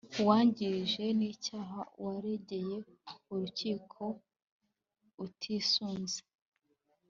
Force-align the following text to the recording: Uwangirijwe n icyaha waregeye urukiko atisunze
Uwangirijwe 0.21 1.05
n 1.17 1.21
icyaha 1.31 1.79
waregeye 2.03 2.75
urukiko 3.31 4.03
atisunze 5.23 6.19